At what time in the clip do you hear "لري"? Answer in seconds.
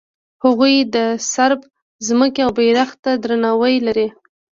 3.87-4.07